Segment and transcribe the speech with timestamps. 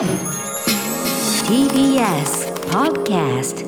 [0.00, 0.08] TBS
[2.70, 3.66] Podcast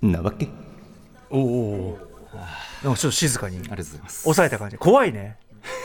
[0.00, 0.48] なわけ？
[1.28, 1.98] おお
[2.82, 3.58] なんかちょっと静かに。
[3.58, 4.22] ありがとうございます。
[4.22, 4.78] 抑えた感じ。
[4.78, 5.36] 怖いね。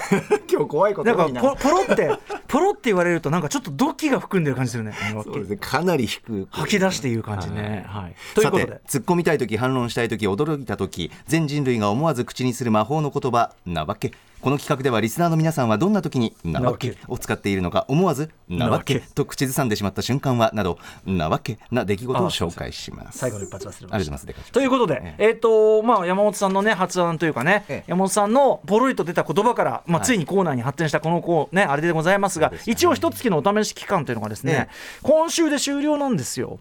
[0.50, 1.12] 今日怖いこな。
[1.12, 2.18] んかポポロって
[2.48, 4.94] ポロって言われるとなんかちょっとドキが含んでる感じするね。
[5.22, 5.58] そうですね。
[5.58, 7.84] かなり低く吐き出して言う感じね。
[7.86, 8.16] はい。
[8.34, 8.72] というさことで。
[8.72, 14.14] て突っ込みたい時反論したい時驚いた時全人類が思わず口にする魔法の言葉なわけ
[14.44, 16.98] この企画ではリスナーの皆さんはどんな時になわけ？
[17.08, 19.00] を使っているのか思わずなわけ？
[19.00, 23.20] と口ずさんでしまった瞬間はなどなわけな出来事を紹介します。
[23.20, 24.52] 最後の一発忘れました。
[24.52, 27.84] ということで、えっ、とまあ山本さんのね発案というかね、ええ。
[27.88, 30.08] 山本さんのポロリと出た言葉から、まあ、はい。
[30.08, 36.60] ついにコーナーに発展したこのこうねあれでございますが、一応一月のお試し期間というのがですね、え今週で終了なんですよ。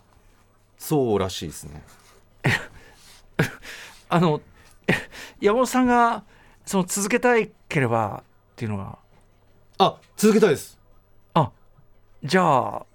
[0.78, 1.82] そうらしいですね。
[4.08, 4.40] あの
[4.86, 4.94] え
[5.40, 6.22] 山本さんが
[6.64, 8.98] その続けたいければっていうのが。
[9.78, 10.78] あ続けたいです。
[11.34, 11.50] あ
[12.22, 12.86] じゃあ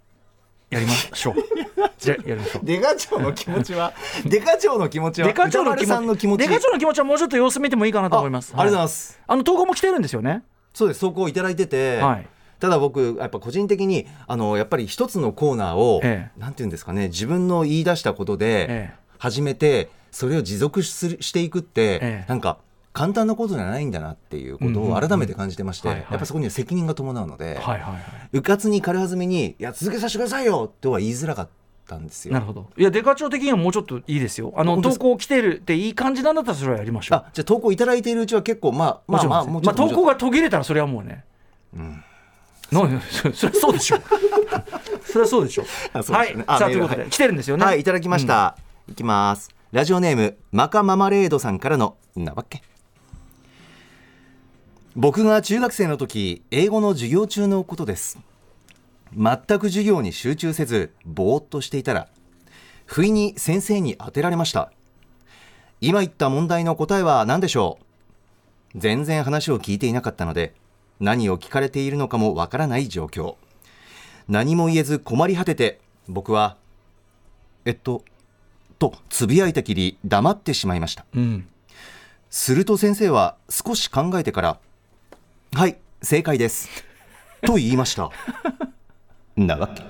[0.70, 1.36] やりましょう。
[1.98, 2.66] じゃあやりましょう。
[2.66, 3.94] デカ長の気持ちは
[4.26, 5.76] デカ長の気持ちはデカ長の
[6.16, 8.54] 気持ちデカ長の気持ちはもうちょっと様子見てもいいかなと思います。
[8.56, 10.44] あありがとうございはます、あの投稿も来てるんですよね。
[10.74, 12.28] そうです投稿いただいてて、はい。
[12.60, 18.94] ただ僕やっぱ個人的にあのやっぱり一つのコーナーを、えなんていうんですかね自分の言い出したことでええ。
[19.20, 22.26] 始めてそれを持続するしていくって、ええ。
[22.28, 22.58] なんか
[22.98, 28.00] 簡単なことじゃないんだなっていうことを改めて感じてまして、やっぱそこには責任が伴うので、はいはいは
[28.34, 31.50] うかつに軽はずみに「いや続けさせてくださいよ」とは言いづらかっ
[31.88, 32.30] たんですい。
[32.30, 32.34] よ。
[32.34, 32.66] なるほど。
[32.76, 34.52] いやデカ長的にはもうちょっといいですよ。
[34.58, 37.20] あの投稿来てるっていい感じなんだったらそれはやりましょう。
[37.20, 41.24] あじゃあ投稿いただいているうちは結構まあまあまあまあ投稿が途切れたらそれはもうね。
[41.78, 42.04] ん
[42.72, 43.98] なんでそそれはそうでしょ。
[45.06, 45.66] それはそうでしょ。
[45.94, 46.36] うはい。
[46.36, 47.64] さあということで来てるんですよね。
[47.64, 48.58] はいいただきました、
[48.90, 52.64] いきますラジオネームマカママレードさんからのなわけ？
[55.00, 58.18] 僕が中学生の時英語の授業中のことです。
[59.16, 62.08] 全く授業に集中せずぼーっとしていたら
[62.88, 64.72] 不意に先生に当てられました。
[65.82, 67.78] 今言った問題の答えは何でしょ
[68.74, 68.80] う？
[68.80, 70.56] 全然話を聞いていなかったので
[71.00, 73.36] 何を聞かれているのかもわからない状況。
[74.28, 76.58] 何も言えず困り果てて僕は
[77.66, 78.04] えっと
[78.80, 81.06] とつぶやいたきり黙ってしまいました。
[81.14, 81.48] うん。
[82.32, 84.60] すると先生は少し考えてから
[85.58, 86.70] 「はい正解です」
[87.44, 88.12] と言いました。
[89.36, 89.82] なわけ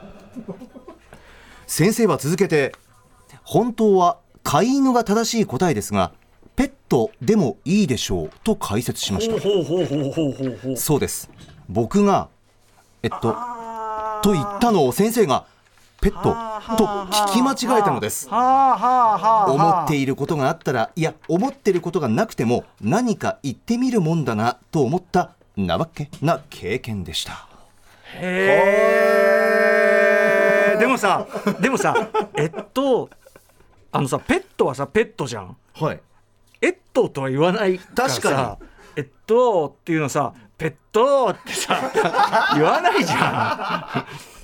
[1.66, 2.72] 先生は続けて
[3.44, 6.13] 「本当は飼い犬が正しい答えですが
[6.55, 9.41] ペットでもいいでしょう」と解説しました。
[10.78, 11.29] そうです。
[11.67, 12.29] 僕が
[13.03, 13.35] えっと
[14.22, 15.47] と言ったのを先生が
[15.99, 16.34] ペット
[16.78, 18.29] と聞き間違えたのです。
[18.29, 27.47] 思っていることがあったらいや思っていることがなくても何か言ってみるもんだなと思ったなわけな経験でした。
[28.16, 28.63] へ
[30.75, 30.78] え。
[30.79, 31.28] でもさ
[31.59, 33.09] でもさえっと
[33.91, 35.57] あのさペットはさペットじゃん。
[35.73, 36.00] はい。
[36.62, 38.59] えっととは言わないからさ確か
[38.96, 41.91] えっとっていうのさペットってさ
[42.56, 44.36] 言わないじゃん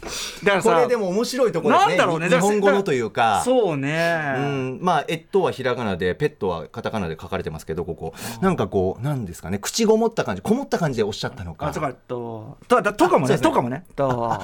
[0.43, 1.97] だからさこれでも面白いところですね。
[1.97, 2.29] なんだろうね。
[2.29, 3.41] 日本語のというか。
[3.43, 8.13] そうね、うん、まあ、えっとはひらがなで、ペットはカタカナで書かれてますけど、ここ。
[8.41, 11.67] なんかこう、なんですかね、口ごもった感じ、こもった感じでおっしゃったのか。
[11.67, 13.33] あそととだとかもね。
[13.35, 13.41] ね。
[13.41, 13.85] とかもね。
[13.95, 14.39] と。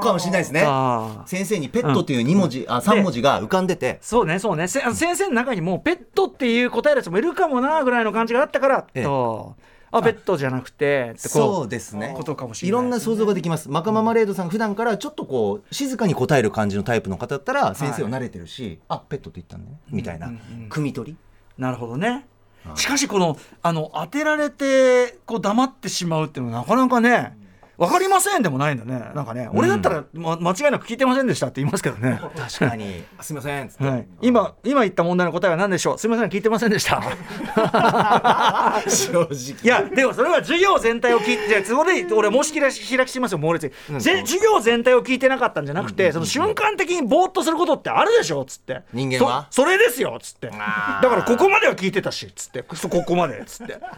[0.00, 0.64] かもしれないですね。
[0.66, 4.68] あ先生にペットっていう2文字、あ、3文字が浮かんでて、そうねそうね。
[4.68, 9.04] 先生の中にもペットっていう答えるやつもいるかもなぐらいの感じがあったから、ええ。
[9.04, 9.56] と
[9.90, 12.14] あペットじゃなくてってこそうですね。
[12.16, 13.70] ことかもしれないいろんな想像ができます。
[13.70, 20.62] マカママレードさん、普段からちょっとこう、静かに答える感じのタイプの方だったら、先生は慣れてるし、あ、ペットって言ったんだね、みたいなうんうん。
[20.64, 20.68] うん。
[20.68, 21.16] 汲み取り？
[21.56, 22.26] なるほどね。
[22.74, 27.34] しかしこのあの当てられてこう黙ってしまうっていうのはなかなかね
[27.78, 29.12] 分かりませんでもないんだね。
[29.14, 32.20] なんかね、俺だったら、ま、間違いなく聞いてませんでしたって言いますけどね。
[32.36, 33.04] 確かに。
[33.20, 33.84] すみません、つって。
[33.84, 35.98] はい、今今言った問題の答えは何でしょう？
[35.98, 37.00] すみません聞いてませんでした。
[38.88, 39.28] 正直。
[39.62, 44.00] いやでもそれは授業全体を聞いてそこで俺もし開き開きしますよ猛烈に。
[44.00, 48.42] ぜ授業全体を聞いてなかったんじゃなくて、その瞬間的にぼーっとすることってあるでしょ？
[48.42, 48.82] っつって。
[48.92, 49.46] 人間は？
[49.50, 50.48] そそれですよっつって。
[50.48, 52.64] だからここまでは聞いてたしっつって。
[52.74, 53.78] そここまでっつって。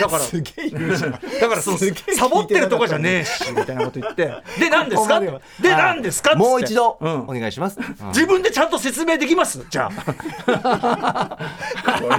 [0.00, 1.12] だからすげえ言うじゃん。
[1.12, 4.32] だからそのサボってるとこじゃねえしみたいなこと言って。
[4.58, 5.20] で何ですか？
[5.20, 5.30] で
[5.62, 6.34] 何ですか？
[6.34, 7.22] もう一度、うん。
[7.22, 7.78] お願いします。
[8.08, 9.64] 自分でちゃんと説明できます？
[9.70, 11.36] じゃあ。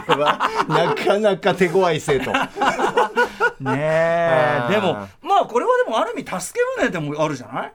[0.07, 2.31] これはなかなか手強い生徒。
[3.59, 4.67] ねえ。
[4.69, 7.73] でもまあこれはでもある意味助け舟でもあるじゃない？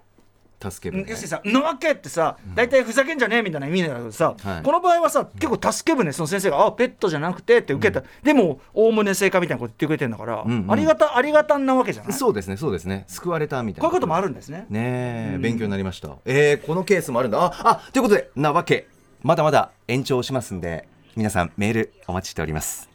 [0.71, 4.63] 助け舟要するにさ「なわけ」ってさ大体ふざけんじゃねえみたいな意味だけどさ、はい。
[4.63, 10.71] この場合はさ結構助け舟その先生が「あペットじゃなくて」って受けた、でもおおむね正解みたいなこと言ってくれてんだから、んうん。
[10.71, 12.13] ありがたありがたんなわけじゃない？
[12.13, 13.05] こそうですねそうですね。
[13.09, 14.67] 救われたみたいうないうこともあるんですね。
[14.71, 16.11] ねえ勉強になりました。
[16.25, 17.39] えー、このケースもあるんだ。
[17.45, 18.87] ああということでなわけ。
[19.23, 22.89] まだまだ延長しますんで皆さんメールお待ちしております。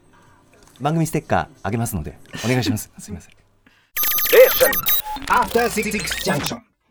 [0.80, 2.92] 番組ステッカーあげますのでお願いします。
[3.00, 3.34] すいません。
[5.28, 5.92] After Six
[6.24, 6.69] Junction.